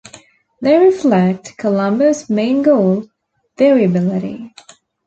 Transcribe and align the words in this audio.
They 0.61 0.79
reflect 0.83 1.57
Colombo's 1.57 2.27
main 2.27 2.63
goal, 2.63 3.05
variability. 3.55 4.51